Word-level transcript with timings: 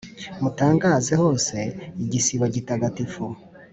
mutangaze 0.41 1.13
hose 1.21 1.55
igisibo 2.03 2.45
gitagatifu, 2.55 3.23